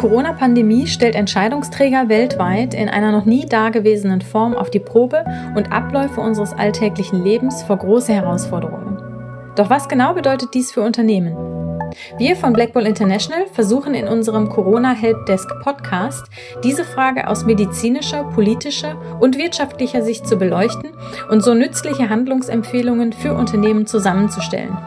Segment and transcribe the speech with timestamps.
[0.00, 5.72] Die Corona-Pandemie stellt Entscheidungsträger weltweit in einer noch nie dagewesenen Form auf die Probe und
[5.72, 8.96] Abläufe unseres alltäglichen Lebens vor große Herausforderungen.
[9.56, 11.36] Doch was genau bedeutet dies für Unternehmen?
[12.16, 16.24] Wir von Blackball International versuchen in unserem Corona Helpdesk Podcast
[16.64, 20.92] diese Frage aus medizinischer, politischer und wirtschaftlicher Sicht zu beleuchten
[21.28, 24.78] und so nützliche Handlungsempfehlungen für Unternehmen zusammenzustellen.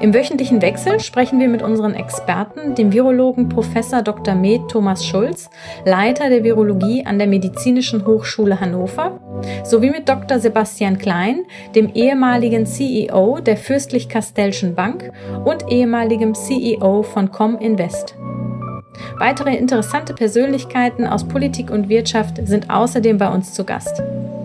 [0.00, 3.68] Im wöchentlichen Wechsel sprechen wir mit unseren Experten, dem Virologen Prof.
[4.04, 4.34] Dr.
[4.34, 5.50] Med Thomas Schulz,
[5.84, 9.20] Leiter der Virologie an der Medizinischen Hochschule Hannover,
[9.64, 10.38] sowie mit Dr.
[10.38, 15.12] Sebastian Klein, dem ehemaligen CEO der Fürstlich-Kastellschen Bank
[15.44, 18.16] und ehemaligem CEO von Cominvest.
[19.18, 24.02] Weitere interessante Persönlichkeiten aus Politik und Wirtschaft sind außerdem bei uns zu Gast.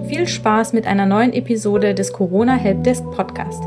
[0.07, 3.63] Viel Spaß mit einer neuen Episode des Corona Helpdesk Podcast.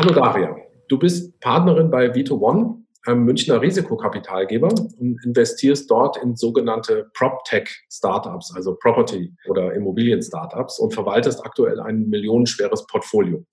[0.00, 0.56] Hallo Daria,
[0.88, 8.54] du bist Partnerin bei Vito One, einem Münchner Risikokapitalgeber und investierst dort in sogenannte PropTech-Startups,
[8.56, 13.44] also Property- oder Immobilien-Startups und verwaltest aktuell ein millionenschweres Portfolio.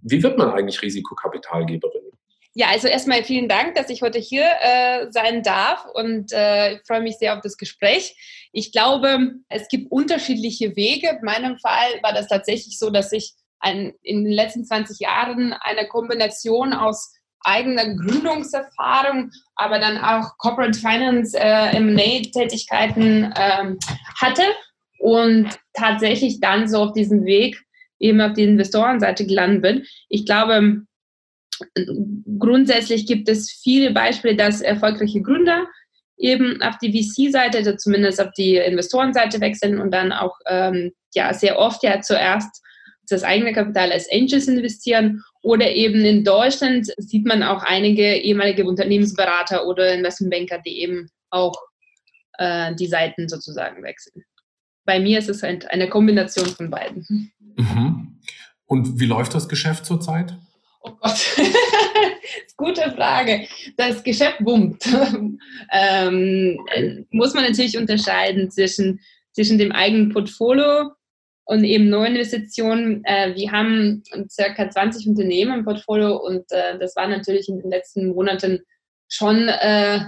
[0.00, 2.12] Wie wird man eigentlich Risikokapitalgeberin?
[2.54, 6.80] Ja, also erstmal vielen Dank, dass ich heute hier äh, sein darf und äh, ich
[6.86, 8.16] freue mich sehr auf das Gespräch.
[8.52, 11.10] Ich glaube, es gibt unterschiedliche Wege.
[11.10, 15.52] In meinem Fall war das tatsächlich so, dass ich ein, in den letzten 20 Jahren
[15.52, 23.78] eine Kombination aus eigener Gründungserfahrung, aber dann auch Corporate Finance, äh, M&A-Tätigkeiten ähm,
[24.20, 24.42] hatte
[24.98, 27.60] und tatsächlich dann so auf diesem Weg
[27.98, 29.86] eben auf die Investorenseite gelandet bin.
[30.08, 30.82] Ich glaube,
[32.38, 35.66] grundsätzlich gibt es viele Beispiele, dass erfolgreiche Gründer
[36.16, 41.34] eben auf die VC-Seite, also zumindest auf die Investorenseite wechseln und dann auch ähm, ja
[41.34, 42.62] sehr oft ja zuerst
[43.08, 48.64] das eigene Kapital als Angels investieren oder eben in Deutschland sieht man auch einige ehemalige
[48.64, 51.54] Unternehmensberater oder Investmentbanker, die eben auch
[52.38, 54.24] äh, die Seiten sozusagen wechseln.
[54.84, 57.32] Bei mir ist es halt eine Kombination von beiden.
[57.56, 58.20] Mhm.
[58.66, 60.34] Und wie läuft das Geschäft zurzeit?
[60.82, 61.18] Oh Gott,
[62.56, 63.46] gute Frage.
[63.76, 64.84] Das Geschäft boomt.
[65.72, 66.58] ähm,
[67.10, 69.00] muss man natürlich unterscheiden zwischen,
[69.32, 70.90] zwischen dem eigenen Portfolio
[71.44, 73.04] und eben Neuinvestitionen.
[73.04, 77.70] Äh, wir haben circa 20 Unternehmen im Portfolio und äh, das war natürlich in den
[77.70, 78.60] letzten Monaten
[79.08, 80.00] schon äh,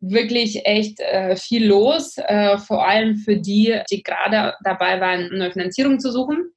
[0.00, 5.50] wirklich echt äh, viel los, äh, vor allem für die, die gerade dabei waren, eine
[5.50, 6.52] Finanzierung zu suchen.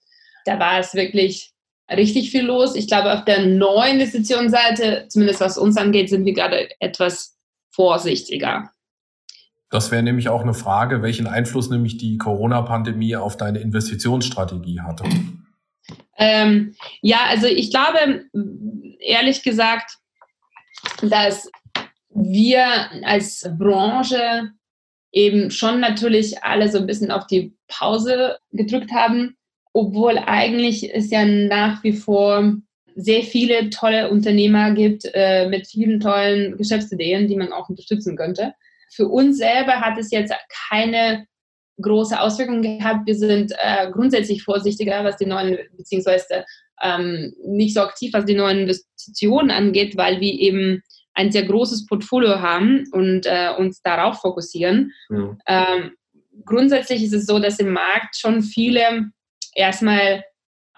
[0.46, 1.52] Da war es wirklich
[1.90, 2.76] richtig viel los.
[2.76, 7.38] Ich glaube, auf der Neuinvestitionsseite, zumindest was uns angeht, sind wir gerade etwas
[7.70, 8.72] vorsichtiger.
[9.70, 15.04] Das wäre nämlich auch eine Frage, welchen Einfluss nämlich die Corona-Pandemie auf deine Investitionsstrategie hatte.
[16.18, 18.26] Ähm, ja, also ich glaube,
[19.00, 19.98] ehrlich gesagt,
[21.02, 21.50] dass
[22.10, 22.66] wir
[23.04, 24.52] als Branche
[25.12, 29.36] eben schon natürlich alle so ein bisschen auf die Pause gedrückt haben,
[29.74, 32.54] obwohl eigentlich es ja nach wie vor
[32.96, 38.54] sehr viele tolle Unternehmer gibt äh, mit vielen tollen Geschäftsideen, die man auch unterstützen könnte.
[38.94, 40.34] Für uns selber hat es jetzt
[40.70, 41.26] keine
[41.82, 43.06] große Auswirkung gehabt.
[43.06, 46.46] Wir sind äh, grundsätzlich vorsichtiger, was die neuen, beziehungsweise
[46.82, 50.82] ähm, nicht so aktiv, was die neuen Investitionen angeht, weil wir eben
[51.14, 54.94] ein sehr großes Portfolio haben und äh, uns darauf fokussieren.
[55.10, 55.40] Mhm.
[55.48, 55.92] Ähm,
[56.46, 59.12] grundsätzlich ist es so, dass im Markt schon viele
[59.54, 60.24] erstmal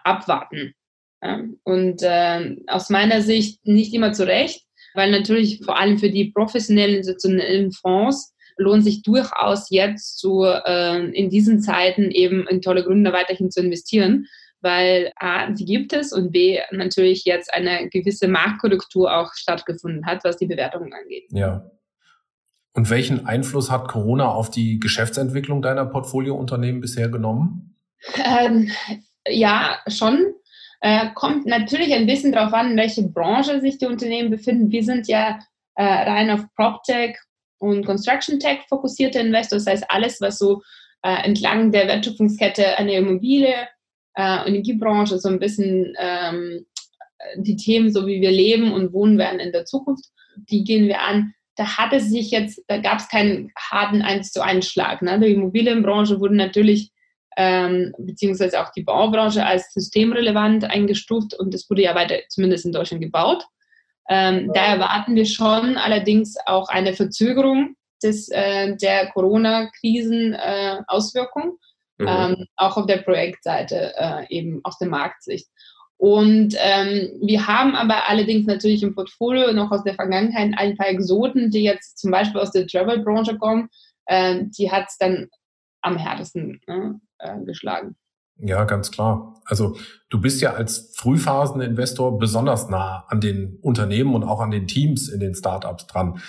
[0.03, 0.74] abwarten.
[1.22, 1.44] Ja?
[1.64, 6.31] Und äh, aus meiner Sicht nicht immer zu Recht weil natürlich vor allem für die
[6.31, 12.83] professionellen institutionellen Fonds lohnt sich durchaus jetzt so äh, in diesen Zeiten eben in tolle
[12.83, 14.27] Gründe weiterhin zu investieren,
[14.61, 20.24] weil A, die gibt es und B, natürlich jetzt eine gewisse Marktkorrektur auch stattgefunden hat,
[20.24, 21.25] was die Bewertungen angeht.
[21.31, 21.71] Ja.
[22.74, 27.75] Und welchen Einfluss hat Corona auf die Geschäftsentwicklung deiner Portfoliounternehmen bisher genommen?
[28.15, 28.71] Ähm,
[29.27, 30.33] ja, schon.
[30.81, 34.72] Äh, kommt natürlich ein bisschen darauf an, in welche Branche sich die Unternehmen befinden.
[34.72, 35.40] Wir sind ja
[35.76, 37.18] äh, rein auf PropTech
[37.60, 39.58] und Construction Tech fokussierte Investor.
[39.58, 40.62] Das heißt, alles, was so
[41.04, 43.56] äh, entlang der Wertschöpfungskette eine Immobilie,
[44.16, 46.66] äh, Energiebranche, so ein bisschen ähm,
[47.36, 50.06] die Themen, so wie wir leben und wohnen werden in der Zukunft,
[50.36, 51.34] die gehen wir an.
[51.56, 55.02] Da hatte sich jetzt, da gab es keinen harten 1 zu 1 Schlag.
[55.02, 55.20] Ne?
[55.20, 56.92] Die Immobilienbranche wurde natürlich
[57.39, 62.74] ähm, beziehungsweise auch die Baubranche als systemrelevant eingestuft und es wurde ja weiter zumindest in
[62.74, 63.45] Deutschland gebaut.
[64.09, 71.57] Ähm, da erwarten wir schon allerdings auch eine Verzögerung des, äh, der Corona-Krisen-Auswirkung,
[72.00, 72.09] äh, mhm.
[72.09, 75.47] ähm, auch auf der Projektseite, äh, eben aus der Marktsicht.
[75.95, 80.89] Und ähm, wir haben aber allerdings natürlich im Portfolio noch aus der Vergangenheit ein paar
[80.89, 83.69] Exoten, die jetzt zum Beispiel aus der Travel-Branche kommen.
[84.07, 85.30] Äh, die hat es dann
[85.81, 87.96] am härtesten ne, äh, geschlagen.
[88.42, 89.42] Ja, ganz klar.
[89.46, 89.78] Also
[90.10, 95.10] du bist ja als Frühphaseninvestor besonders nah an den Unternehmen und auch an den Teams
[95.10, 96.22] in den Startups dran.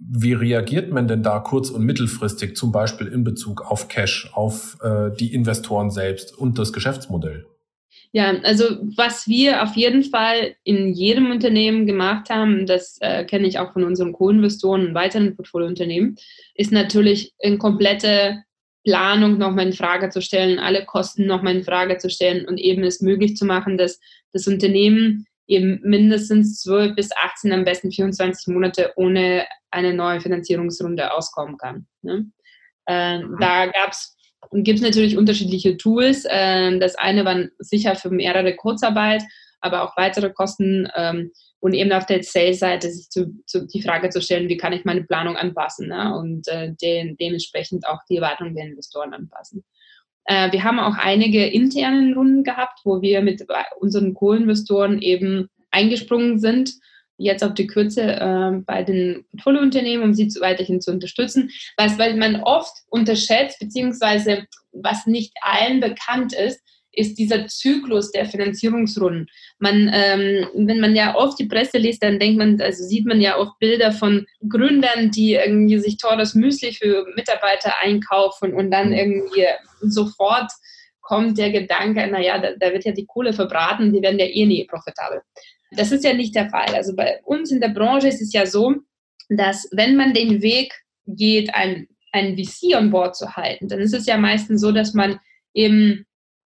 [0.00, 4.78] Wie reagiert man denn da kurz- und mittelfristig, zum Beispiel in Bezug auf Cash, auf
[4.82, 7.46] äh, die Investoren selbst und das Geschäftsmodell?
[8.12, 8.64] Ja, also
[8.96, 13.72] was wir auf jeden Fall in jedem Unternehmen gemacht haben, das äh, kenne ich auch
[13.72, 16.16] von unseren Co-Investoren und weiteren Portfoliounternehmen,
[16.54, 18.44] ist natürlich eine komplette
[18.88, 22.84] Planung nochmal in Frage zu stellen, alle Kosten nochmal in Frage zu stellen und eben
[22.84, 24.00] es möglich zu machen, dass
[24.32, 31.12] das Unternehmen eben mindestens 12 bis 18, am besten 24 Monate ohne eine neue Finanzierungsrunde
[31.12, 31.86] auskommen kann.
[32.00, 32.30] Ne?
[32.86, 33.36] Äh, mhm.
[33.38, 34.16] Da gab es
[34.50, 36.24] und gibt es natürlich unterschiedliche Tools.
[36.30, 39.22] Ähm, das eine war sicher für mehrere Kurzarbeit,
[39.60, 44.10] aber auch weitere Kosten ähm, und eben auf der Sales-Seite sich zu, zu, die Frage
[44.10, 46.16] zu stellen, wie kann ich meine Planung anpassen ne?
[46.16, 49.64] und äh, de dementsprechend auch die Erwartungen der Investoren anpassen.
[50.24, 53.44] Äh, wir haben auch einige internen Runden gehabt, wo wir mit
[53.80, 56.74] unseren Co-Investoren eben eingesprungen sind
[57.18, 61.50] jetzt auf die Kürze äh, bei den Portfoliounternehmen, um sie zu, weiterhin zu unterstützen.
[61.76, 66.60] Was, weil man oft unterschätzt, beziehungsweise was nicht allen bekannt ist,
[66.98, 69.28] ist dieser Zyklus der Finanzierungsrunden.
[69.58, 73.20] Man, ähm, wenn man ja oft die Presse liest, dann denkt man, also sieht man
[73.20, 78.92] ja oft Bilder von Gründern, die irgendwie sich teures Müsli für Mitarbeiter einkaufen und dann
[78.92, 79.46] irgendwie
[79.80, 80.50] sofort
[81.00, 84.44] kommt der Gedanke, naja, da, da wird ja die Kohle verbraten, die werden ja eh
[84.44, 85.22] nie profitabel.
[85.70, 86.74] Das ist ja nicht der Fall.
[86.74, 88.74] Also bei uns in der Branche ist es ja so,
[89.28, 90.74] dass wenn man den Weg
[91.06, 94.94] geht, ein, ein VC an Bord zu halten, dann ist es ja meistens so, dass
[94.94, 95.18] man
[95.54, 96.04] eben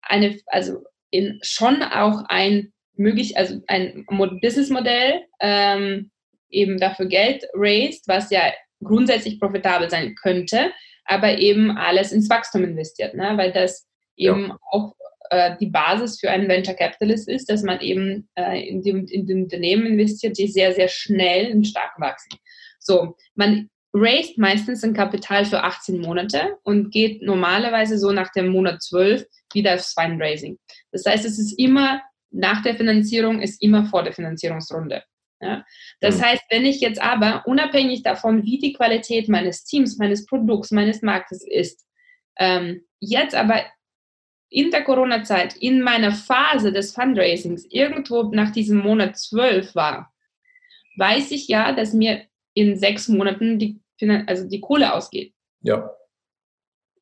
[0.02, 4.04] eine, also in schon auch ein möglich, also ein
[4.40, 6.10] Businessmodell ähm,
[6.50, 8.42] eben dafür Geld raised, was ja
[8.82, 10.72] grundsätzlich profitabel sein könnte,
[11.04, 13.32] aber eben alles ins Wachstum investiert, ne?
[13.36, 13.86] weil das
[14.16, 14.58] eben ja.
[14.70, 14.94] auch
[15.30, 19.26] äh, die Basis für einen Venture Capitalist ist, dass man eben äh, in, die, in
[19.26, 22.38] die Unternehmen investiert, die sehr, sehr schnell und stark wachsen.
[22.78, 28.48] So, man raised meistens ein Kapital für 18 Monate und geht normalerweise so nach dem
[28.48, 29.24] Monat 12
[29.54, 30.58] wieder aufs Fundraising.
[30.92, 35.02] Das heißt, es ist immer nach der Finanzierung, ist immer vor der Finanzierungsrunde.
[35.40, 35.64] Ja?
[36.00, 36.22] Das mhm.
[36.22, 41.02] heißt, wenn ich jetzt aber unabhängig davon, wie die Qualität meines Teams, meines Produkts, meines
[41.02, 41.86] Marktes ist,
[42.38, 43.64] ähm, jetzt aber
[44.50, 50.12] in der Corona-Zeit, in meiner Phase des Fundraisings, irgendwo nach diesem Monat 12 war,
[50.96, 53.80] weiß ich ja, dass mir in sechs Monaten die,
[54.26, 55.32] also die Kohle ausgeht.
[55.62, 55.90] Ja.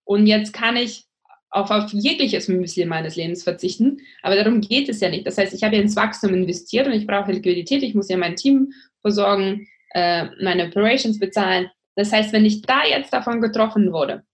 [0.04, 1.07] Und jetzt kann ich
[1.50, 5.26] auch auf jegliches Müsli meines Lebens verzichten, aber darum geht es ja nicht.
[5.26, 8.16] Das heißt, ich habe ja ins Wachstum investiert und ich brauche Liquidität, ich muss ja
[8.16, 11.70] mein Team versorgen, äh, meine Operations bezahlen.
[11.96, 14.24] Das heißt, wenn ich da jetzt davon getroffen wurde,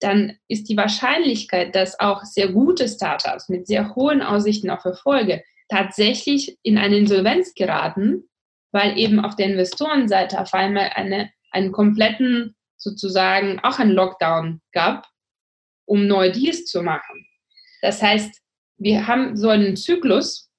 [0.00, 5.42] dann ist die Wahrscheinlichkeit, dass auch sehr gute Startups mit sehr hohen Aussichten auf Erfolge
[5.68, 8.24] tatsächlich in eine Insolvenz geraten,
[8.72, 15.06] weil eben auf der Investorenseite auf einmal eine, einen kompletten, sozusagen auch einen Lockdown gab,
[15.86, 17.26] um neue Deals zu machen.
[17.82, 18.40] Das heißt,
[18.78, 20.50] wir haben so einen Zyklus,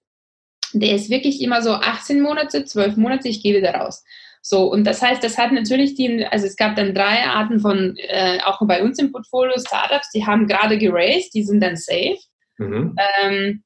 [0.74, 4.04] der ist wirklich immer so 18 Monate, 12 Monate, ich gehe wieder raus.
[4.42, 7.96] So, und das heißt, das hat natürlich die, also es gab dann drei Arten von,
[7.98, 12.20] äh, auch bei uns im Portfolio, Startups, die haben gerade geraced, die sind dann safe.
[12.58, 12.96] Mhm.
[13.24, 13.64] Ähm,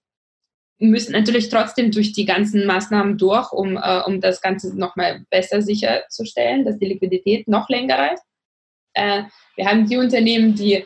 [0.79, 5.61] müssen natürlich trotzdem durch die ganzen Maßnahmen durch, um, äh, um das Ganze nochmal besser
[5.61, 8.23] sicherzustellen, dass die Liquidität noch länger reicht.
[8.93, 9.23] Äh,
[9.57, 10.85] wir haben die Unternehmen, die,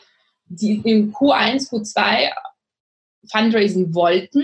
[0.55, 2.31] die im Q1, Q2
[3.31, 4.43] Fundraising wollten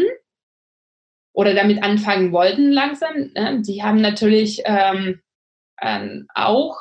[1.34, 3.32] oder damit anfangen wollten langsam.
[3.36, 3.62] Ne?
[3.66, 5.22] Die haben natürlich ähm,
[5.82, 6.78] ähm, auch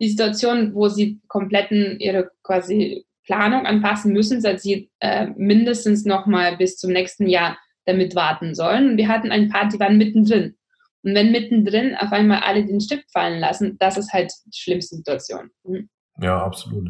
[0.00, 6.26] die Situation, wo sie kompletten ihre quasi Planung anpassen müssen, seit sie äh, mindestens noch
[6.26, 8.90] mal bis zum nächsten Jahr damit warten sollen.
[8.90, 10.56] Und wir hatten ein paar, die waren mittendrin.
[11.02, 14.96] Und wenn mittendrin auf einmal alle den Stift fallen lassen, das ist halt die schlimmste
[14.96, 15.50] Situation.
[15.64, 15.88] Mhm.
[16.20, 16.88] Ja, absolut.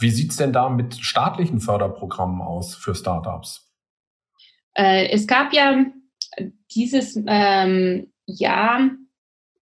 [0.00, 3.70] Wie sieht es denn da mit staatlichen Förderprogrammen aus für Startups?
[4.74, 5.84] Äh, es gab ja
[6.70, 8.90] dieses ähm, Jahr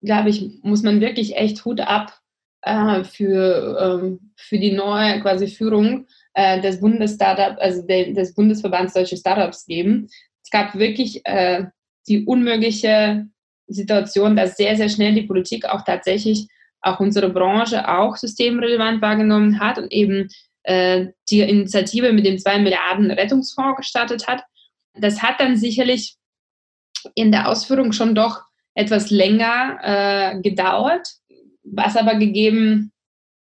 [0.04, 2.20] glaube ich, muss man wirklich echt Hut ab
[2.62, 8.94] äh, für, ähm, für die neue quasi Führung äh, des Bundesstartup, also de, des Bundesverbands
[8.94, 10.08] Deutsche Startups geben.
[10.42, 11.64] Es gab wirklich äh,
[12.06, 13.26] die unmögliche
[13.66, 16.48] Situation, dass sehr, sehr schnell die Politik auch tatsächlich
[16.84, 20.28] auch unsere Branche auch systemrelevant wahrgenommen hat und eben
[20.64, 24.42] äh, die Initiative mit dem 2 Milliarden Rettungsfonds gestartet hat.
[24.94, 26.16] Das hat dann sicherlich
[27.14, 28.42] in der Ausführung schon doch
[28.74, 31.08] etwas länger äh, gedauert,
[31.62, 32.92] was aber gegeben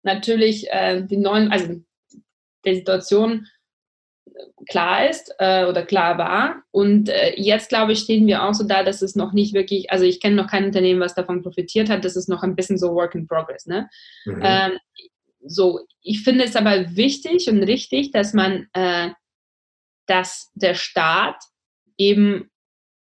[0.04, 1.82] natürlich äh, die neuen, also
[2.66, 3.48] der Situation
[4.70, 6.64] klar ist äh, oder klar war.
[6.72, 9.92] Und äh, jetzt, glaube ich, stehen wir auch so da, dass es noch nicht wirklich,
[9.92, 12.06] also ich kenne noch kein Unternehmen, was davon profitiert hat.
[12.06, 13.66] Das ist noch ein bisschen so Work in Progress.
[13.66, 13.90] Ne?
[14.26, 14.42] Mhm.
[14.44, 14.72] Ähm,
[15.46, 19.10] so, ich finde es aber wichtig und richtig, dass man, äh,
[20.06, 21.36] dass der Staat
[21.98, 22.50] eben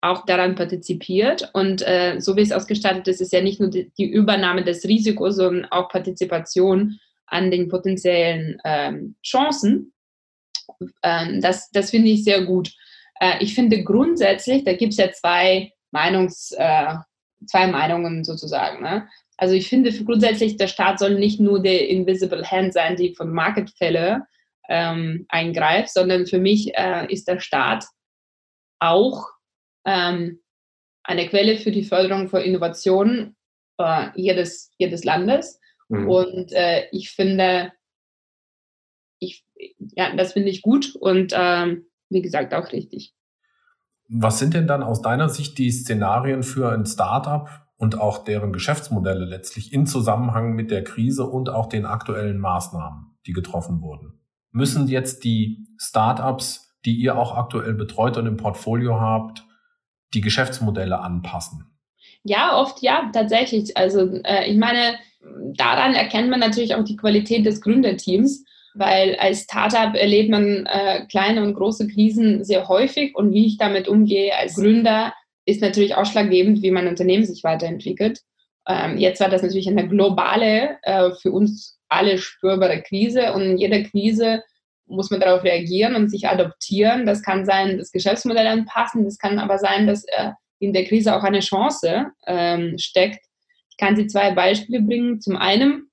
[0.00, 1.50] auch daran partizipiert.
[1.52, 4.84] Und äh, so wie es ausgestattet ist, ist ja nicht nur die, die Übernahme des
[4.84, 9.92] Risikos, sondern auch Partizipation an den potenziellen ähm, Chancen.
[11.02, 12.72] Ähm, das das finde ich sehr gut.
[13.20, 16.94] Äh, ich finde grundsätzlich, da gibt es ja zwei, Meinungs, äh,
[17.46, 18.82] zwei Meinungen sozusagen.
[18.82, 19.08] Ne?
[19.36, 23.32] Also ich finde grundsätzlich, der Staat soll nicht nur der Invisible Hand sein, die von
[23.32, 24.22] Marketfälle
[24.68, 27.84] ähm, eingreift, sondern für mich äh, ist der Staat
[28.78, 29.26] auch
[29.84, 30.40] ähm,
[31.04, 33.36] eine Quelle für die Förderung von Innovationen
[33.78, 35.60] äh, jedes, jedes Landes.
[35.88, 36.08] Mhm.
[36.08, 37.72] Und äh, ich finde,
[39.78, 43.14] ja, das finde ich gut und ähm, wie gesagt auch richtig.
[44.08, 48.52] Was sind denn dann aus deiner Sicht die Szenarien für ein Startup und auch deren
[48.52, 54.20] Geschäftsmodelle letztlich in Zusammenhang mit der Krise und auch den aktuellen Maßnahmen, die getroffen wurden?
[54.52, 59.44] Müssen jetzt die Startups, die ihr auch aktuell betreut und im Portfolio habt,
[60.14, 61.66] die Geschäftsmodelle anpassen?
[62.22, 63.76] Ja, oft ja, tatsächlich.
[63.76, 64.96] Also äh, ich meine,
[65.54, 68.44] daran erkennt man natürlich auch die Qualität des Gründerteams,
[68.78, 73.58] weil als Startup erlebt man äh, kleine und große Krisen sehr häufig und wie ich
[73.58, 75.12] damit umgehe als Gründer
[75.46, 78.20] ist natürlich ausschlaggebend, wie mein Unternehmen sich weiterentwickelt.
[78.68, 83.58] Ähm, jetzt war das natürlich eine globale, äh, für uns alle spürbare Krise und in
[83.58, 84.42] jeder Krise
[84.86, 87.06] muss man darauf reagieren und sich adoptieren.
[87.06, 91.14] Das kann sein, das Geschäftsmodell anpassen, das kann aber sein, dass äh, in der Krise
[91.14, 93.24] auch eine Chance ähm, steckt.
[93.70, 95.20] Ich kann Sie zwei Beispiele bringen.
[95.20, 95.85] Zum einen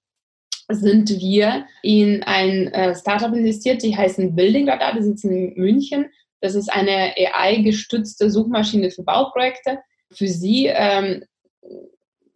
[0.76, 6.08] sind wir in ein äh, Startup investiert, die heißen Building Radar, die sitzen in München.
[6.42, 9.80] Das ist eine AI-gestützte Suchmaschine für Bauprojekte.
[10.12, 11.24] Für Sie, ähm,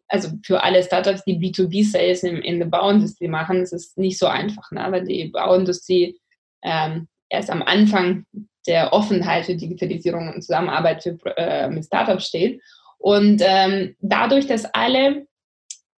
[0.08, 4.28] also für alle Startups, die B2B-Sales in, in, der Bauindustrie machen, ist es nicht so
[4.28, 4.86] einfach, ne?
[4.90, 6.20] weil die Bauindustrie
[6.64, 8.26] ähm, erst am Anfang
[8.68, 12.62] der Offenheit für Digitalisierung und Zusammenarbeit für, äh, mit Startups steht.
[12.98, 15.28] Und ähm, dadurch, dass alle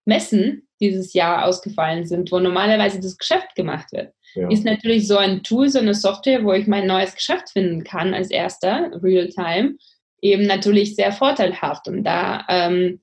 [0.06, 4.50] Messen dieses Jahr ausgefallen sind, wo normalerweise das Geschäft gemacht wird, ja.
[4.50, 8.14] ist natürlich so ein Tool, so eine Software, wo ich mein neues Geschäft finden kann
[8.14, 9.76] als erster, real-time,
[10.22, 11.88] eben natürlich sehr vorteilhaft.
[11.88, 13.02] Und da, ähm,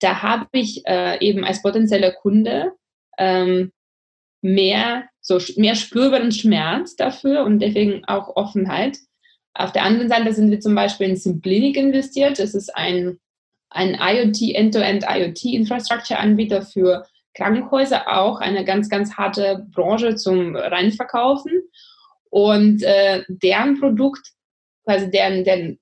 [0.00, 2.72] da habe ich äh, eben als potenzieller Kunde
[3.18, 3.72] ähm,
[4.42, 8.98] mehr, so mehr spürbaren Schmerz dafür und deswegen auch Offenheit.
[9.54, 12.38] Auf der anderen Seite sind wir zum Beispiel in Simplinic investiert.
[12.38, 13.18] Das ist ein,
[13.70, 21.62] ein IoT, End-to-End IoT-Infrastructure-Anbieter für Krankenhäuser, auch eine ganz, ganz harte Branche zum Reinverkaufen.
[22.30, 24.32] Und äh, deren Produkt,
[24.84, 25.78] quasi deren, deren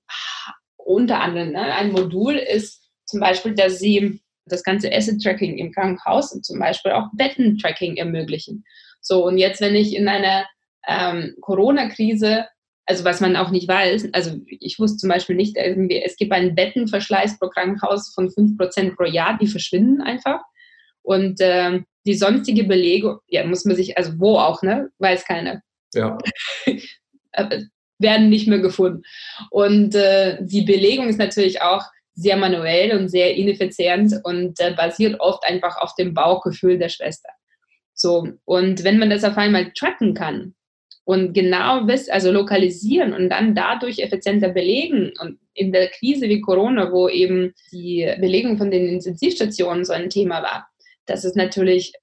[0.77, 6.31] unter anderem ne, ein Modul ist zum Beispiel, dass sie das ganze Asset-Tracking im Krankenhaus
[6.31, 8.63] und zum Beispiel auch Betten-Tracking ermöglichen.
[9.01, 10.45] So, und jetzt, wenn ich in einer
[10.87, 12.45] ähm, Corona-Krise,
[12.87, 16.31] also was man auch nicht weiß, also ich wusste zum Beispiel nicht, irgendwie, es gibt
[16.31, 20.39] einen Bettenverschleiß pro Krankenhaus von 5% pro Jahr, die verschwinden einfach.
[21.01, 25.61] Und ähm, die sonstige Belegung, ja, muss man sich, also wo auch, ne, weiß keiner.
[25.93, 26.17] Ja.
[27.33, 27.65] Äh,
[27.99, 29.03] werden nicht mehr gefunden.
[29.51, 31.83] Und äh, die Belegung ist natürlich auch
[32.15, 37.29] sehr manuell und sehr ineffizient und äh, basiert oft einfach auf dem Bauchgefühl der Schwester.
[37.93, 40.55] So, und wenn man das auf einmal tracken kann
[41.07, 46.41] und genau wissen, also lokalisieren und dann dadurch effizienter belegen und in der Krise wie
[46.41, 50.67] Corona, wo eben die Belegung von den Intensivstationen so ein Thema war,
[51.05, 51.93] das ist natürlich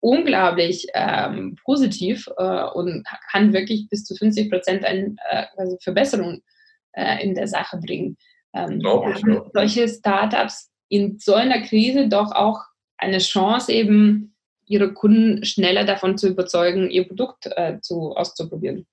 [0.00, 6.40] unglaublich ähm, positiv äh, und kann wirklich bis zu 50 Prozent eine äh, also Verbesserung
[6.92, 8.16] äh, in der Sache bringen
[8.54, 9.44] ähm, ja.
[9.52, 12.60] solche Startups in so einer Krise doch auch
[12.96, 14.33] eine Chance eben,
[14.66, 18.86] ihre Kunden schneller davon zu überzeugen, ihr Produkt äh, zu, auszuprobieren.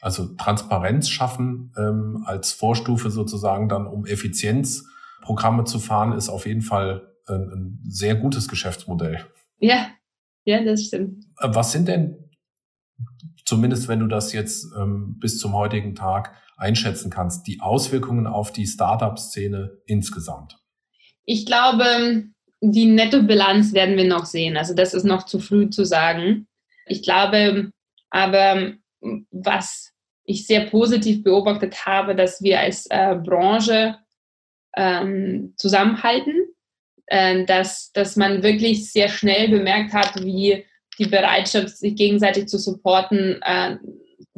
[0.00, 6.62] Also Transparenz schaffen ähm, als Vorstufe sozusagen dann, um Effizienzprogramme zu fahren, ist auf jeden
[6.62, 9.24] Fall ein, ein sehr gutes Geschäftsmodell.
[9.58, 9.88] Ja,
[10.44, 11.24] ja, das stimmt.
[11.38, 12.30] Äh, was sind denn,
[13.46, 18.52] zumindest wenn du das jetzt ähm, bis zum heutigen Tag einschätzen kannst, die Auswirkungen auf
[18.52, 20.58] die Startup-Szene insgesamt?
[21.24, 22.24] Ich glaube,
[22.72, 24.56] die Nettobilanz werden wir noch sehen.
[24.56, 26.46] Also das ist noch zu früh zu sagen.
[26.86, 27.70] Ich glaube
[28.10, 28.74] aber,
[29.30, 29.92] was
[30.24, 33.96] ich sehr positiv beobachtet habe, dass wir als äh, Branche
[34.76, 36.34] ähm, zusammenhalten,
[37.06, 40.64] äh, dass, dass man wirklich sehr schnell bemerkt hat, wie
[40.98, 43.76] die Bereitschaft, sich gegenseitig zu supporten, äh,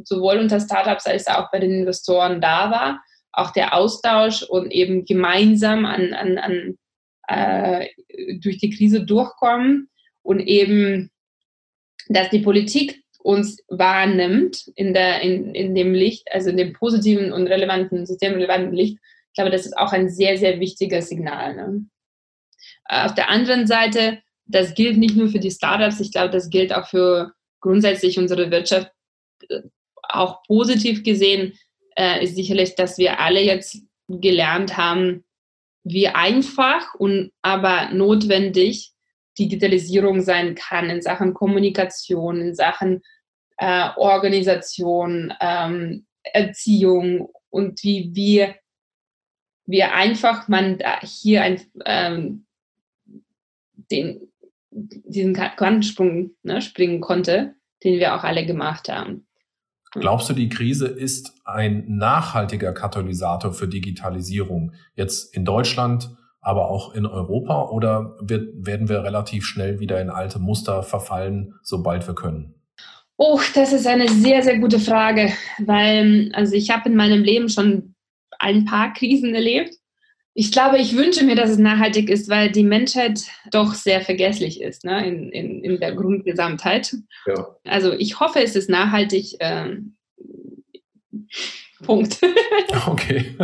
[0.03, 3.01] sowohl unter Startups als auch bei den Investoren da war.
[3.31, 6.77] Auch der Austausch und eben gemeinsam an, an, an
[7.27, 7.87] äh,
[8.39, 9.89] durch die Krise durchkommen
[10.21, 11.11] und eben,
[12.07, 17.33] dass die Politik uns wahrnimmt in, der, in, in dem Licht, also in dem positiven
[17.33, 21.55] und relevanten, systemrelevanten Licht, ich glaube, das ist auch ein sehr, sehr wichtiges Signal.
[21.55, 21.85] Ne?
[22.85, 26.73] Auf der anderen Seite, das gilt nicht nur für die Startups, ich glaube, das gilt
[26.73, 28.91] auch für grundsätzlich unsere Wirtschaft.
[30.03, 31.53] Auch positiv gesehen
[31.97, 35.25] äh, ist sicherlich, dass wir alle jetzt gelernt haben,
[35.89, 38.91] wie einfach und aber notwendig
[39.37, 43.01] Digitalisierung sein kann in Sachen Kommunikation, in Sachen
[43.57, 48.55] äh, Organisation, ähm, Erziehung und wie wir,
[49.65, 52.45] wie einfach man hier ein, ähm,
[53.91, 54.31] den,
[54.71, 59.26] diesen Quantensprung ne, springen konnte, den wir auch alle gemacht haben.
[59.91, 66.93] Glaubst du, die Krise ist ein nachhaltiger Katalysator für Digitalisierung jetzt in Deutschland, aber auch
[66.93, 72.15] in Europa oder wird, werden wir relativ schnell wieder in alte Muster verfallen, sobald wir
[72.15, 72.53] können?
[73.17, 77.49] Oh, das ist eine sehr, sehr gute Frage, weil also ich habe in meinem Leben
[77.49, 77.95] schon
[78.39, 79.73] ein paar Krisen erlebt.
[80.39, 84.61] Ich glaube, ich wünsche mir, dass es nachhaltig ist, weil die Menschheit doch sehr vergesslich
[84.61, 86.95] ist ne, in, in, in der Grundgesamtheit.
[87.25, 87.55] Ja.
[87.63, 89.37] Also ich hoffe, es ist nachhaltig.
[89.39, 89.95] Ähm,
[91.83, 92.19] Punkt.
[92.85, 93.35] okay.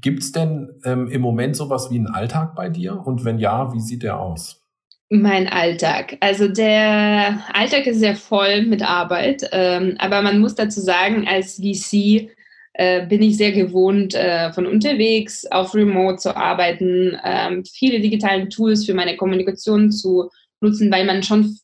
[0.00, 3.04] Gibt es denn ähm, im Moment sowas wie einen Alltag bei dir?
[3.04, 4.62] Und wenn ja, wie sieht der aus?
[5.10, 6.16] Mein Alltag.
[6.20, 11.56] Also der Alltag ist sehr voll mit Arbeit, ähm, aber man muss dazu sagen, als
[11.56, 12.30] VC
[12.74, 18.48] äh, bin ich sehr gewohnt, äh, von unterwegs auf Remote zu arbeiten, ähm, viele digitale
[18.48, 20.28] Tools für meine Kommunikation zu
[20.60, 21.56] nutzen, weil man schon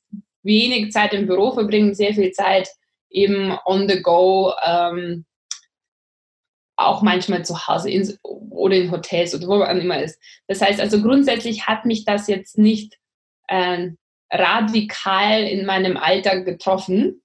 [0.43, 2.69] wenig Zeit im Büro verbringt, sehr viel Zeit
[3.11, 5.25] eben on the go, ähm,
[6.77, 10.19] auch manchmal zu Hause in, oder in Hotels oder wo man immer ist.
[10.47, 12.97] Das heißt also grundsätzlich hat mich das jetzt nicht
[13.49, 13.91] äh,
[14.31, 17.21] radikal in meinem Alltag getroffen,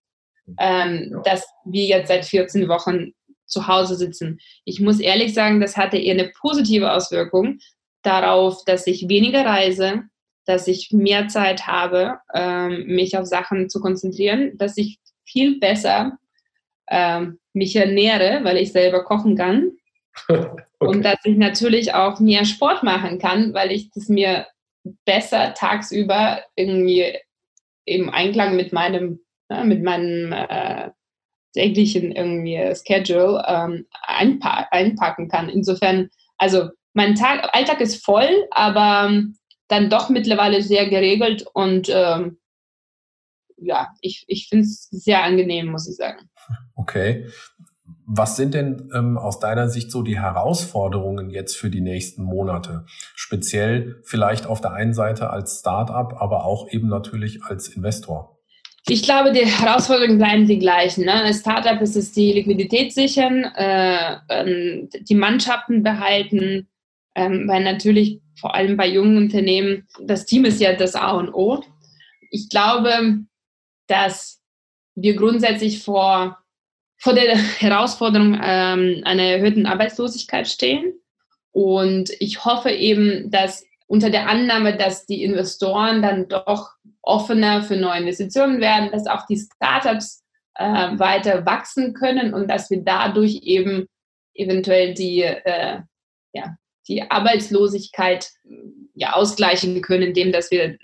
[0.57, 3.13] ähm, dass wir jetzt seit 14 Wochen
[3.45, 4.39] zu Hause sitzen.
[4.63, 7.59] Ich muss ehrlich sagen, das hatte eher eine positive Auswirkung
[8.01, 10.03] darauf, dass ich weniger reise,
[10.45, 16.17] dass ich mehr Zeit habe, ähm, mich auf Sachen zu konzentrieren, dass ich viel besser
[16.87, 19.71] ähm, mich ernähre, weil ich selber kochen kann.
[20.27, 20.63] okay.
[20.79, 24.45] Und dass ich natürlich auch mehr Sport machen kann, weil ich das mir
[25.05, 27.17] besser tagsüber irgendwie
[27.85, 30.91] im Einklang mit meinem, ja, mit meinem äh,
[31.55, 35.49] täglichen irgendwie Schedule ähm, einpa einpacken kann.
[35.49, 39.37] Insofern, also mein Tag, Alltag ist voll, aber ähm,
[39.67, 42.37] dann doch mittlerweile sehr geregelt und ähm,
[43.57, 46.29] ja, ich, ich finde es sehr angenehm, muss ich sagen.
[46.75, 47.27] Okay.
[48.07, 52.85] Was sind denn ähm, aus deiner Sicht so die Herausforderungen jetzt für die nächsten Monate?
[53.15, 58.34] Speziell vielleicht auf der einen Seite als Startup, aber auch eben natürlich als Investor.
[58.87, 61.05] Ich glaube, die Herausforderungen bleiben die gleichen.
[61.05, 61.13] Ne?
[61.13, 66.67] Als Startup ist es die Liquidität sichern, äh, äh, die Mannschaften behalten,
[67.15, 71.33] äh, weil natürlich vor allem bei jungen Unternehmen das Team ist ja das A und
[71.33, 71.63] O.
[72.29, 73.19] Ich glaube,
[73.87, 74.41] dass
[74.93, 76.37] wir grundsätzlich vor
[76.97, 80.93] vor der Herausforderung ähm, einer erhöhten Arbeitslosigkeit stehen.
[81.51, 86.74] Und ich hoffe eben, dass unter der Annahme, dass die Investoren dann doch
[87.05, 90.23] offener für neue Investitionen werden, dass auch die Startups
[90.55, 90.65] äh,
[90.97, 93.87] weiter wachsen können und dass wir dadurch eben
[94.33, 95.81] eventuell die, äh,
[96.33, 98.29] ja, die Arbeitslosigkeit
[98.93, 100.77] ja, ausgleichen können, indem dass wir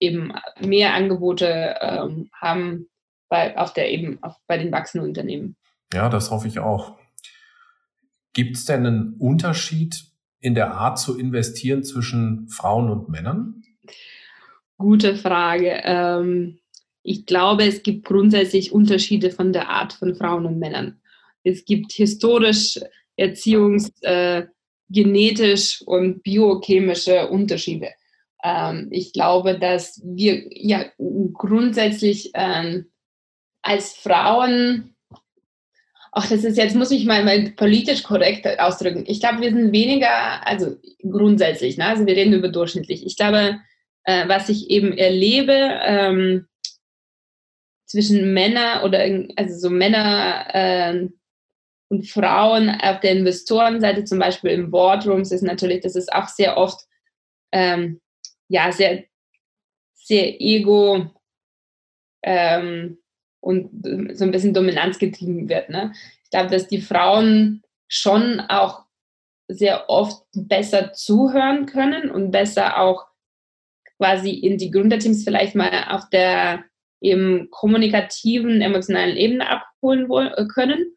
[0.00, 2.88] eben mehr Angebote ähm, haben,
[3.28, 5.56] bei, auf der eben auf, bei den wachsenden Unternehmen.
[5.92, 6.98] Ja, das hoffe ich auch.
[8.34, 10.04] Gibt es denn einen Unterschied
[10.40, 13.62] in der Art zu investieren zwischen Frauen und Männern?
[14.78, 15.80] Gute Frage.
[15.84, 16.58] Ähm,
[17.02, 21.00] ich glaube, es gibt grundsätzlich Unterschiede von der Art von Frauen und Männern.
[21.44, 22.78] Es gibt historisch,
[23.16, 24.46] erziehungs-, äh,
[24.88, 27.90] genetisch und biochemische Unterschiede.
[28.44, 30.84] Ähm, ich glaube, dass wir ja
[31.32, 32.90] grundsätzlich ähm,
[33.62, 34.94] als Frauen,
[36.12, 39.04] ach, das ist jetzt, muss ich mal, mal politisch korrekt ausdrücken.
[39.06, 41.86] Ich glaube, wir sind weniger, also grundsätzlich, ne?
[41.86, 43.06] also wir reden über durchschnittlich.
[43.06, 43.60] Ich glaube,
[44.04, 46.46] äh, was ich eben erlebe, ähm,
[47.86, 49.00] zwischen Männer oder
[49.36, 51.08] also so Männer äh,
[51.88, 56.56] und Frauen auf der Investorenseite, zum Beispiel im Boardrooms, ist natürlich, das ist auch sehr
[56.56, 56.86] oft
[57.52, 58.00] ähm,
[58.48, 59.04] ja sehr
[59.94, 61.10] sehr ego
[62.22, 62.98] ähm,
[63.40, 63.70] und
[64.16, 65.68] so ein bisschen Dominanz getrieben wird.
[65.68, 65.92] Ne?
[66.24, 68.84] Ich glaube, dass die Frauen schon auch
[69.48, 73.06] sehr oft besser zuhören können und besser auch
[74.02, 76.64] quasi in die Gründerteams vielleicht mal auf der
[77.00, 80.96] eben kommunikativen, emotionalen Ebene abholen äh, können.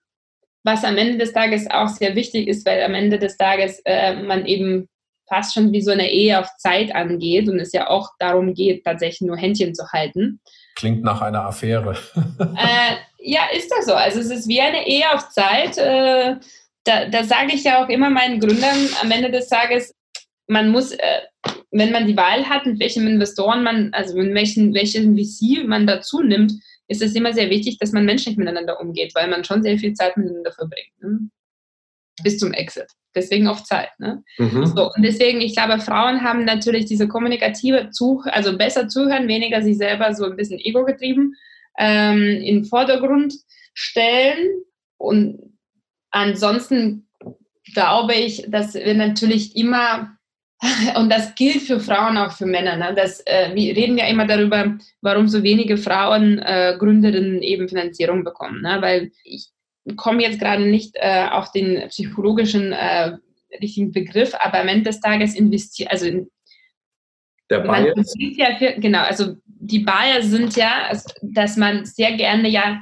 [0.63, 4.15] Was am Ende des Tages auch sehr wichtig ist, weil am Ende des Tages äh,
[4.24, 4.89] man eben
[5.30, 8.84] fast schon wie so eine Ehe auf Zeit angeht und es ja auch darum geht,
[8.84, 10.39] tatsächlich nur Händchen zu halten.
[10.76, 11.96] Klingt nach einer Affäre.
[12.39, 13.94] äh, ja, ist das so.
[13.94, 15.78] Also es ist wie eine Ehe auf Zeit.
[15.78, 16.38] Äh,
[16.86, 19.94] da, da sage ich ja auch immer meinen Gründern am Ende des Tages,
[20.47, 21.21] man muss, äh,
[21.71, 25.88] wenn man die Wahl hat, mit welchem Investoren man, also mit welchen, welchen VC man
[25.88, 26.53] dazu nimmt,
[26.88, 29.93] ist es immer sehr wichtig, dass man menschlich miteinander umgeht, weil man schon sehr viel
[29.93, 30.91] Zeit miteinander verbringt.
[31.01, 31.29] Ne?
[32.23, 32.88] Bis zum Exit.
[33.15, 33.89] Deswegen auf Zeit.
[33.97, 34.23] Ne?
[34.38, 34.65] Mhm.
[34.67, 39.62] So, und deswegen, ich glaube, Frauen haben natürlich diese kommunikative, Zuh also besser zuhören, weniger
[39.62, 41.34] sich selber so ein bisschen ego-getrieben
[41.77, 43.34] ähm, in den Vordergrund
[43.73, 44.62] stellen.
[44.97, 45.58] Und
[46.12, 47.08] ansonsten
[47.73, 50.15] glaube ich, dass wir natürlich immer
[50.98, 52.78] und das gilt für Frauen auch für Männer.
[52.78, 52.94] Ne?
[52.96, 58.24] Das, äh, wir reden ja immer darüber, warum so wenige Frauen äh, Gründerinnen eben Finanzierung
[58.24, 58.62] bekommen.
[58.62, 58.78] Ne?
[58.82, 59.50] Weil ich
[59.98, 63.18] komme jetzt gerade nicht äh, auf den psychologischen äh,
[63.62, 66.28] richtigen Begriff, aber am Ende des Tages investiert, also in,
[67.50, 68.13] der Bias.
[68.18, 70.91] Ja für, genau, also die Bias sind ja,
[71.22, 72.82] dass man sehr gerne ja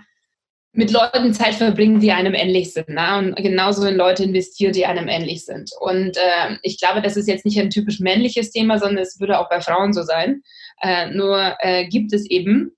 [0.73, 2.89] mit Leuten Zeit verbringen, die einem ähnlich sind.
[2.89, 3.17] Ne?
[3.17, 5.71] Und genauso in Leute investiert, die einem ähnlich sind.
[5.79, 9.39] Und äh, ich glaube, das ist jetzt nicht ein typisch männliches Thema, sondern es würde
[9.39, 10.41] auch bei Frauen so sein.
[10.81, 12.71] Äh, nur äh, gibt es eben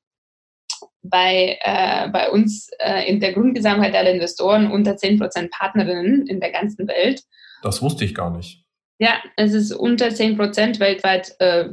[1.03, 6.51] bei, äh, bei uns äh, in der Grundgesamtheit der Investoren unter 10% Partnerinnen in der
[6.51, 7.23] ganzen Welt.
[7.63, 8.63] Das wusste ich gar nicht.
[8.99, 11.69] Ja, es ist unter 10% weltweit äh,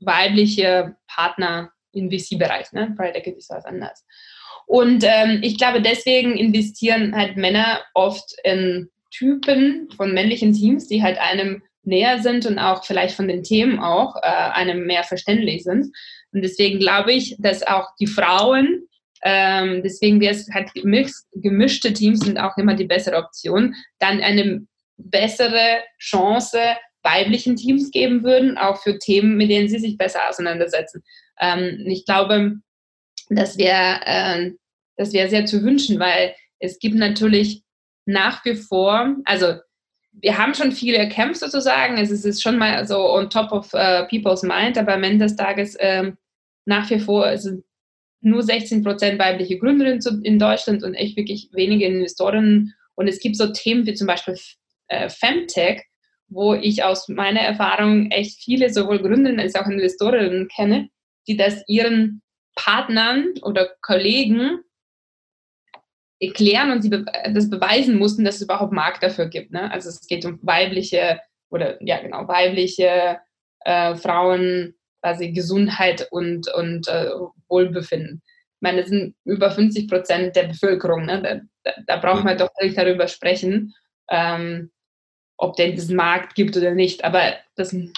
[0.00, 2.72] weibliche Partner im VC-Bereich.
[2.72, 2.94] Ne?
[2.96, 4.04] Private Equity ist was anderes.
[4.66, 11.02] Und ähm, ich glaube, deswegen investieren halt Männer oft in Typen von männlichen Teams, die
[11.02, 15.64] halt einem näher sind und auch vielleicht von den Themen auch äh, einem mehr verständlich
[15.64, 15.86] sind.
[16.32, 18.86] Und deswegen glaube ich, dass auch die Frauen,
[19.22, 24.20] ähm, deswegen wäre es halt gemix, gemischte Teams sind auch immer die bessere Option, dann
[24.20, 26.58] eine bessere Chance
[27.02, 31.02] weiblichen Teams geben würden, auch für Themen, mit denen sie sich besser auseinandersetzen.
[31.40, 32.56] Ähm, ich glaube,
[33.28, 34.50] das wäre äh,
[35.12, 37.62] wäre sehr zu wünschen, weil es gibt natürlich
[38.04, 39.54] nach wie vor, also
[40.12, 44.06] wir haben schon viele erkämpft sozusagen, es ist schon mal so on top of uh,
[44.08, 46.18] people's mind, aber am Ende des Tages ähm,
[46.66, 47.64] nach wie vor sind
[48.20, 52.74] nur 16 Prozent weibliche Gründerinnen in Deutschland und echt wirklich wenige Investorinnen.
[52.94, 54.36] Und es gibt so Themen wie zum Beispiel
[54.88, 55.84] äh, Femtech,
[56.28, 60.90] wo ich aus meiner Erfahrung echt viele sowohl Gründerinnen als auch Investorinnen kenne,
[61.30, 62.22] die das ihren
[62.56, 64.58] Partnern oder Kollegen
[66.20, 69.52] erklären und sie das beweisen mussten, dass es überhaupt Markt dafür gibt.
[69.52, 69.70] Ne?
[69.70, 73.20] Also es geht um weibliche oder ja genau weibliche
[73.60, 77.10] äh, Frauen, quasi Gesundheit und, und äh,
[77.48, 78.22] Wohlbefinden.
[78.24, 81.06] Ich meine, das sind über 50 Prozent der Bevölkerung.
[81.06, 81.22] Ne?
[81.22, 83.72] Da, da, da braucht man doch nicht darüber sprechen,
[84.10, 84.70] ähm,
[85.38, 87.04] ob denn diesen Markt gibt oder nicht.
[87.04, 87.94] Aber das ist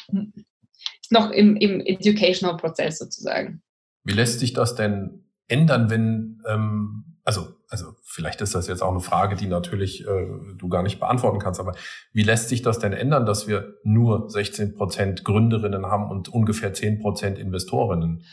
[1.13, 3.63] noch im, im Educational-Prozess sozusagen.
[4.05, 8.91] Wie lässt sich das denn ändern, wenn ähm, also, also vielleicht ist das jetzt auch
[8.91, 11.75] eine Frage, die natürlich äh, du gar nicht beantworten kannst, aber
[12.13, 16.73] wie lässt sich das denn ändern, dass wir nur 16 Prozent Gründerinnen haben und ungefähr
[16.73, 18.25] 10 Prozent Investorinnen?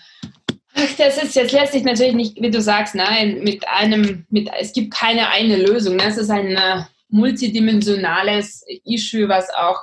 [0.98, 4.74] Das ist jetzt lässt sich natürlich nicht, wie du sagst, nein, mit einem, mit, es
[4.74, 5.98] gibt keine eine Lösung.
[5.98, 9.82] Das ist ein äh, multidimensionales Issue, was auch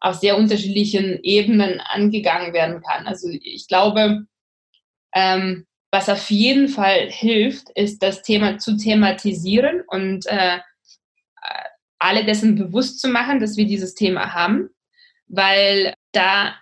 [0.00, 3.06] auf sehr unterschiedlichen Ebenen angegangen werden kann.
[3.06, 4.26] Also ich glaube,
[5.14, 10.58] ähm, was auf jeden Fall hilft, ist das Thema zu thematisieren und äh,
[11.98, 14.70] alle dessen bewusst zu machen, dass wir dieses Thema haben,
[15.26, 16.54] weil da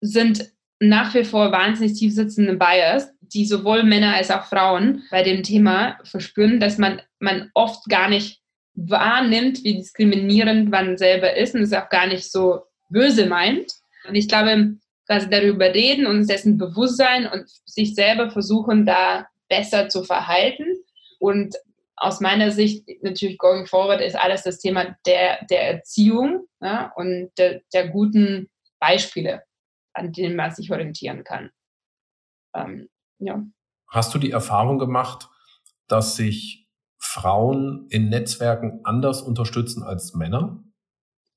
[0.00, 5.22] sind nach wie vor wahnsinnig tief sitzende Bias, die sowohl Männer als auch Frauen bei
[5.22, 8.40] dem Thema verspüren, dass man, man oft gar nicht
[8.74, 13.72] wahrnimmt, wie diskriminierend man selber ist und es auch gar nicht so böse meint.
[14.08, 19.26] Und ich glaube, quasi darüber reden und dessen bewusst sein und sich selber versuchen, da
[19.48, 20.64] besser zu verhalten.
[21.18, 21.56] Und
[21.96, 27.30] aus meiner Sicht natürlich going forward ist alles das Thema der, der Erziehung ja, und
[27.38, 29.42] der, der, guten Beispiele,
[29.94, 31.50] an denen man sich orientieren kann.
[32.54, 33.42] Ähm, ja.
[33.88, 35.28] Hast du die Erfahrung gemacht,
[35.88, 36.68] dass sich
[36.98, 40.62] Frauen in Netzwerken anders unterstützen als Männer?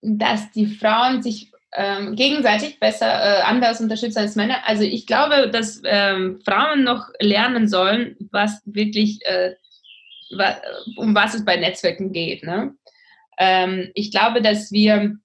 [0.02, 4.68] Dass die Frauen sich ähm, gegenseitig besser äh, anders unterstützen als Männer.
[4.68, 9.56] Also ich glaube, dass ähm, Frauen noch lernen sollen, was wirklich, äh,
[10.36, 10.56] wa
[10.98, 12.44] um was es bei Netzwerken geht.
[12.44, 12.74] Ne?
[13.38, 15.16] Ähm, ich glaube, dass wir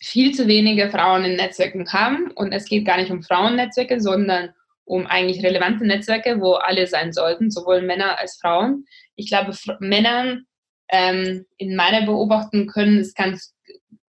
[0.00, 4.50] viel zu wenige Frauen in Netzwerken haben und es geht gar nicht um Frauennetzwerke, sondern
[4.84, 8.84] um eigentlich relevante Netzwerke, wo alle sein sollten, sowohl Männer als Frauen.
[9.14, 10.44] Ich glaube, Männern
[10.88, 13.54] ähm, in meiner Beobachtung können es ganz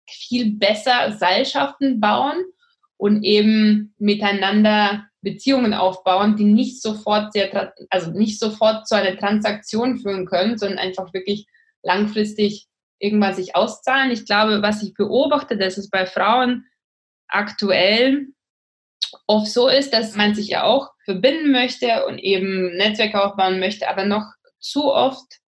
[0.09, 2.43] viel besser Seilschaften bauen
[2.97, 9.97] und eben miteinander Beziehungen aufbauen, die nicht sofort sehr, also nicht sofort zu einer Transaktion
[9.97, 11.47] führen können, sondern einfach wirklich
[11.81, 12.67] langfristig
[12.99, 14.11] irgendwann sich auszahlen.
[14.11, 16.65] Ich glaube, was ich beobachte, dass es bei Frauen
[17.27, 18.27] aktuell
[19.27, 23.89] oft so ist, dass man sich ja auch verbinden möchte und eben Netzwerke aufbauen möchte,
[23.89, 24.25] aber noch
[24.59, 25.39] zu oft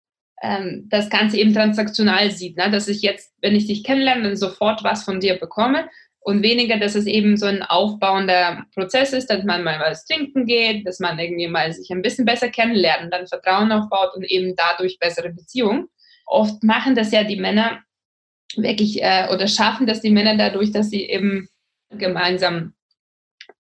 [0.42, 2.58] ähm, das Ganze eben transaktional sieht.
[2.58, 2.70] Ne?
[2.70, 5.90] Dass ich jetzt, wenn ich dich kennenlerne, dann sofort was von dir bekomme
[6.26, 10.48] und weniger, dass es eben so ein aufbauender Prozess ist, dass man mal was trinken
[10.48, 14.56] geht, dass man irgendwie mal sich ein bisschen besser kennenlernt, dann Vertrauen aufbaut und eben
[14.56, 15.88] dadurch bessere Beziehungen.
[16.26, 17.84] Oft machen das ja die Männer
[18.56, 21.48] wirklich äh, oder schaffen das die Männer dadurch, dass sie eben
[21.92, 22.74] gemeinsam,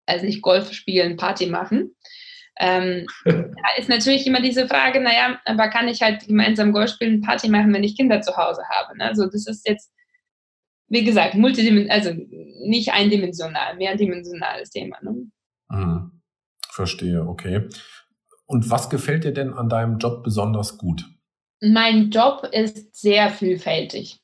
[0.07, 1.94] also nicht Golf spielen, Party machen.
[2.59, 7.21] Ähm, da ist natürlich immer diese Frage, naja, aber kann ich halt gemeinsam Golf spielen,
[7.21, 8.97] Party machen, wenn ich Kinder zu Hause habe?
[8.97, 9.05] Ne?
[9.05, 9.91] Also das ist jetzt,
[10.89, 12.13] wie gesagt, multidimensional, also
[12.67, 14.99] nicht eindimensional, mehrdimensionales Thema.
[15.03, 15.31] Ne?
[15.69, 16.21] Mhm.
[16.71, 17.69] Verstehe, okay.
[18.47, 21.05] Und was gefällt dir denn an deinem Job besonders gut?
[21.61, 24.21] Mein Job ist sehr vielfältig.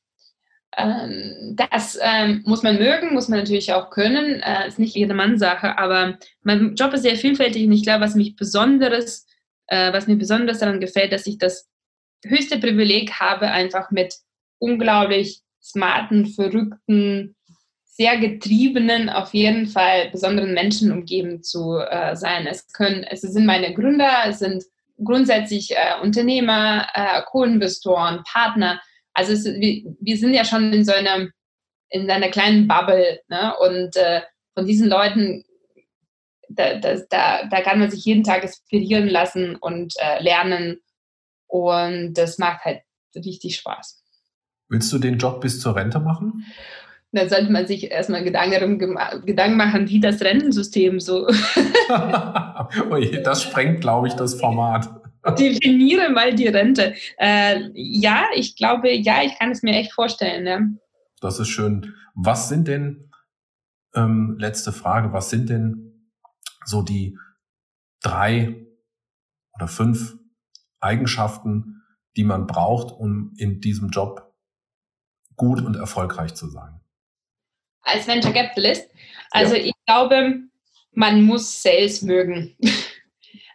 [0.80, 4.40] Ähm, das ähm, muss man mögen, muss man natürlich auch können.
[4.42, 8.14] Äh, ist nicht jedermanns Sache, aber mein Job ist sehr vielfältig und ich glaube, was
[8.14, 9.26] mich besonderes,
[9.66, 11.68] äh, was mir besonders daran gefällt, dass ich das
[12.24, 14.14] höchste Privileg habe, einfach mit
[14.58, 17.36] unglaublich smarten, verrückten,
[17.84, 22.46] sehr getriebenen, auf jeden Fall besonderen Menschen umgeben zu äh, sein.
[22.46, 24.64] Es können, es sind meine Gründer, es sind
[25.02, 28.80] grundsätzlich äh, Unternehmer, äh, Co-Investoren, Partner
[29.12, 31.28] also es, wir, wir, sind ja schon in so einer,
[31.90, 33.54] in einer kleinen Bubble ne?
[33.58, 34.22] und äh,
[34.54, 35.44] von diesen Leuten,
[36.48, 40.80] da, da, da kann man sich jeden Tag inspirieren lassen und äh, lernen
[41.46, 42.82] und das macht halt
[43.14, 44.02] richtig Spaß.
[44.68, 46.44] Willst du den Job bis zur Rente machen?
[47.12, 48.78] Da sollte man sich erstmal Gedanken,
[49.26, 51.26] Gedanken machen, wie das Rentensystem so.
[52.90, 54.88] Oje, das sprengt, glaube ich, das Format.
[55.38, 56.94] Definiere mal die Rente.
[57.18, 60.46] Äh, ja, ich glaube, ja, ich kann es mir echt vorstellen.
[60.46, 60.60] Ja.
[61.20, 61.94] Das ist schön.
[62.14, 63.10] Was sind denn,
[63.94, 66.10] ähm, letzte Frage, was sind denn
[66.64, 67.18] so die
[68.02, 68.66] drei
[69.54, 70.16] oder fünf
[70.80, 71.82] Eigenschaften,
[72.16, 74.34] die man braucht, um in diesem Job
[75.36, 76.80] gut und erfolgreich zu sein?
[77.82, 78.88] Als Venture Capitalist?
[79.30, 79.64] Also ja.
[79.64, 80.40] ich glaube,
[80.92, 82.56] man muss Sales mögen.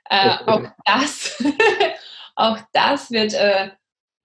[0.09, 1.43] Äh, auch das,
[2.35, 3.69] auch das wird, äh,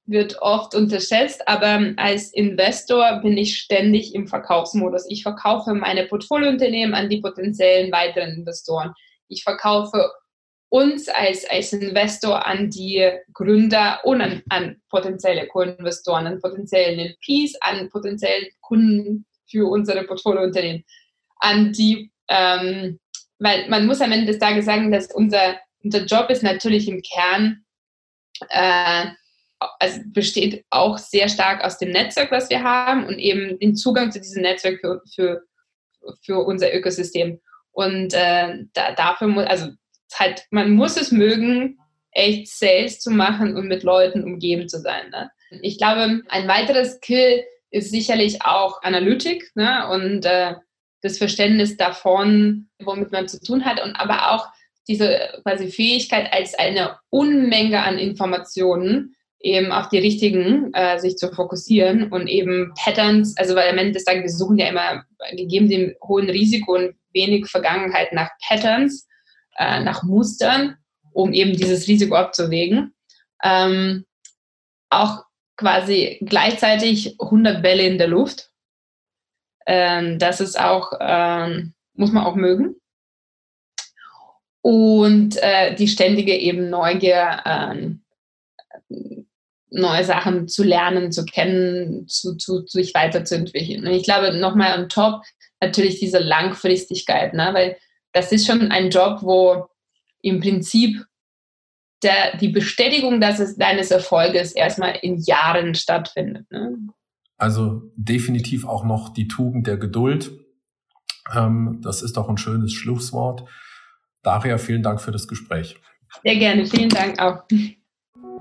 [0.07, 5.07] wird oft unterschätzt, aber als Investor bin ich ständig im Verkaufsmodus.
[5.09, 8.93] Ich verkaufe meine Portfoliounternehmen an die potenziellen weiteren Investoren.
[9.29, 10.11] Ich verkaufe
[10.71, 17.57] uns als, als Investor an die Gründer und an, an potenzielle Co-Investoren, an potenziellen LPs,
[17.61, 20.85] an potenziellen Kunden für unsere Portfoliounternehmen,
[21.41, 23.01] an die, ähm,
[23.41, 27.03] weil man muss am Ende des Tages sagen, dass unser unser Job ist natürlich im
[27.03, 27.65] Kern,
[28.49, 29.07] äh,
[29.79, 34.11] also besteht auch sehr stark aus dem Netzwerk, was wir haben und eben den Zugang
[34.11, 35.43] zu diesem Netzwerk für, für,
[36.23, 37.41] für unser Ökosystem.
[37.73, 39.69] Und äh, da, dafür muss, also
[40.15, 41.79] halt, man muss es mögen,
[42.13, 45.11] echt Sales zu machen und mit Leuten umgeben zu sein.
[45.11, 45.31] Ne?
[45.63, 49.89] Ich glaube, ein weiteres Skill ist sicherlich auch Analytik ne?
[49.89, 50.55] und äh,
[51.03, 54.49] das Verständnis davon, womit man zu tun hat und aber auch
[54.89, 61.33] diese quasi Fähigkeit als eine Unmenge an Informationen eben auf die richtigen äh, sich zu
[61.33, 65.69] fokussieren und eben Patterns, also weil am Ende des Tages, wir suchen ja immer, gegeben
[65.69, 69.09] dem hohen Risiko und wenig Vergangenheit nach Patterns,
[69.57, 70.77] äh, nach Mustern,
[71.13, 72.95] um eben dieses Risiko abzuwägen.
[73.43, 74.05] Ähm,
[74.91, 75.25] auch
[75.57, 78.51] quasi gleichzeitig 100 Bälle in der Luft.
[79.67, 82.80] Ähm, das ist auch, ähm, muss man auch mögen
[84.63, 87.91] und äh, die ständige eben Neugier, äh,
[89.71, 93.87] neue Sachen zu lernen, zu kennen, zu, zu, zu sich weiterzuentwickeln.
[93.87, 95.23] Und ich glaube, nochmal on top
[95.61, 97.51] natürlich diese Langfristigkeit, ne?
[97.53, 97.77] weil
[98.13, 99.69] das ist schon ein Job, wo
[100.23, 101.05] im Prinzip
[102.03, 106.51] der, die Bestätigung dass es, deines Erfolges erstmal in Jahren stattfindet.
[106.51, 106.77] Ne?
[107.37, 110.33] Also definitiv auch noch die Tugend der Geduld.
[111.35, 113.45] Ähm, das ist doch ein schönes Schlusswort.
[114.23, 115.77] Daria, vielen Dank für das Gespräch.
[116.23, 117.45] Sehr gerne, vielen Dank auch.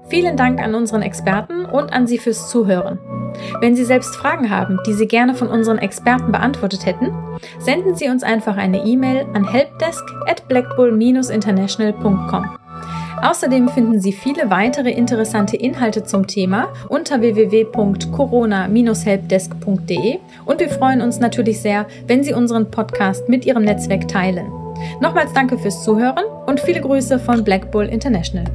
[0.10, 2.98] Vielen Dank an unseren Experten und an Sie fürs Zuhören.
[3.62, 7.12] Wenn Sie selbst Fragen haben, die Sie gerne von unseren Experten beantwortet hätten,
[7.60, 12.58] senden Sie uns einfach eine E-Mail an helpdesk at blackbull-international.com.
[13.22, 21.20] Außerdem finden Sie viele weitere interessante Inhalte zum Thema unter www.corona-helpdesk.de und wir freuen uns
[21.20, 24.52] natürlich sehr, wenn Sie unseren Podcast mit Ihrem Netzwerk teilen.
[25.00, 28.46] Nochmals danke fürs Zuhören und viele Grüße von Black Bull International.